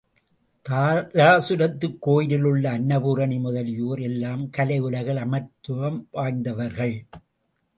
தாராசுரத்துக் 0.69 1.97
கோயிலில் 1.99 2.43
உள்ள 2.43 2.79
அன்னபூரணி 2.79 3.39
முதலியோர் 3.39 3.99
எல்லாம் 3.99 4.49
கலை 4.49 4.79
உலகில் 4.79 5.17
அமரத்வம் 5.17 5.99
வாய்ந்தவர்கள். 6.11 6.95